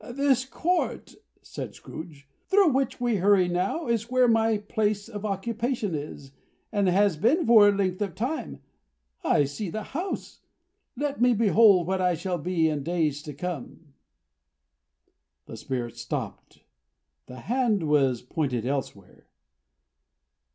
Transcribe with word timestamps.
"This 0.13 0.45
court," 0.45 1.13
said 1.43 1.75
Scrooge, 1.75 2.27
"through 2.47 2.69
which 2.69 2.99
we 2.99 3.17
hurry 3.17 3.47
now, 3.47 3.85
is 3.85 4.09
where 4.09 4.27
my 4.27 4.57
place 4.57 5.07
of 5.07 5.25
occupation 5.25 5.93
is, 5.93 6.31
and 6.71 6.87
has 6.89 7.15
been 7.17 7.45
for 7.45 7.67
a 7.67 7.71
length 7.71 8.01
of 8.01 8.15
time. 8.15 8.63
I 9.23 9.43
see 9.43 9.69
the 9.69 9.83
house. 9.83 10.41
Let 10.97 11.21
me 11.21 11.35
behold 11.35 11.85
what 11.85 12.01
I 12.01 12.15
shall 12.15 12.39
be, 12.39 12.67
in 12.67 12.81
days 12.81 13.21
to 13.21 13.33
come." 13.35 13.93
The 15.45 15.55
Spirit 15.55 15.97
stopped; 15.97 16.63
the 17.27 17.41
hand 17.41 17.87
was 17.87 18.23
pointed 18.23 18.65
elsewhere. 18.65 19.27